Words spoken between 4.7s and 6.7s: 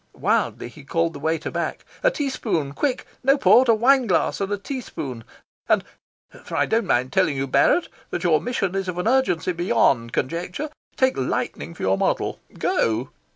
spoon. And for I